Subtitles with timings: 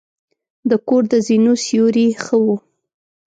[0.69, 2.57] د کور د زینو سیوري ښه وه.